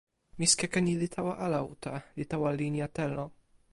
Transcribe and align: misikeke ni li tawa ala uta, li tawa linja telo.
misikeke 0.39 0.79
ni 0.83 0.93
li 1.01 1.07
tawa 1.15 1.33
ala 1.45 1.59
uta, 1.73 1.93
li 2.17 2.23
tawa 2.31 2.49
linja 2.59 2.87
telo. 2.97 3.25